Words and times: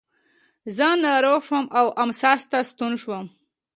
زه 0.77 0.87
ناروغ 1.03 1.39
شوم 1.47 1.65
او 1.79 1.85
اسماس 2.03 2.41
ته 2.51 2.59
ستون 2.69 2.93
شوم. 3.01 3.25